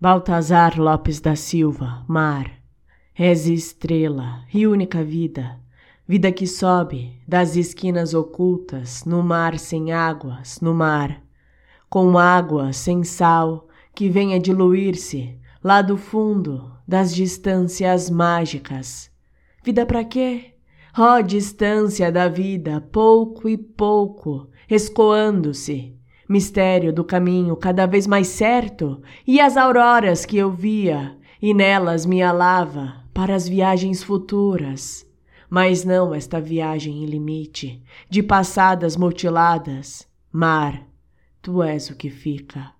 Baltazar 0.00 0.78
Lopes 0.78 1.18
da 1.18 1.34
Silva, 1.34 2.04
mar, 2.06 2.48
és 3.18 3.48
estrela 3.48 4.44
e 4.54 4.64
única 4.64 5.02
vida, 5.02 5.58
vida 6.06 6.30
que 6.30 6.46
sobe 6.46 7.20
das 7.26 7.56
esquinas 7.56 8.14
ocultas 8.14 9.04
no 9.04 9.24
mar 9.24 9.58
sem 9.58 9.90
águas, 9.90 10.60
no 10.60 10.72
mar, 10.72 11.20
com 11.90 12.16
água 12.16 12.72
sem 12.72 13.02
sal 13.02 13.66
que 13.92 14.08
venha 14.08 14.38
diluir-se 14.38 15.36
lá 15.64 15.82
do 15.82 15.96
fundo 15.96 16.70
das 16.86 17.12
distâncias 17.12 18.08
mágicas. 18.08 19.10
Vida 19.64 19.84
para 19.84 20.04
quê? 20.04 20.54
Ó 20.96 21.16
oh, 21.16 21.22
distância 21.22 22.12
da 22.12 22.28
vida, 22.28 22.80
pouco 22.92 23.48
e 23.48 23.58
pouco, 23.58 24.48
escoando-se 24.70 25.97
mistério 26.28 26.92
do 26.92 27.02
caminho 27.02 27.56
cada 27.56 27.86
vez 27.86 28.06
mais 28.06 28.28
certo, 28.28 29.00
e 29.26 29.40
as 29.40 29.56
auroras 29.56 30.26
que 30.26 30.36
eu 30.36 30.50
via, 30.50 31.16
e 31.40 31.54
nelas 31.54 32.04
me 32.04 32.22
alava 32.22 33.02
para 33.14 33.34
as 33.34 33.48
viagens 33.48 34.02
futuras. 34.02 35.06
Mas 35.48 35.84
não 35.84 36.14
esta 36.14 36.40
viagem 36.40 37.02
em 37.02 37.06
limite, 37.06 37.82
de 38.10 38.22
passadas 38.22 38.96
mutiladas. 38.96 40.06
Mar, 40.30 40.86
tu 41.40 41.62
és 41.62 41.88
o 41.88 41.96
que 41.96 42.10
fica. 42.10 42.77